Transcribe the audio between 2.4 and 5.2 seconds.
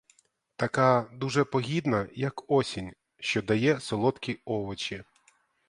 осінь, що дає солодкі овочі.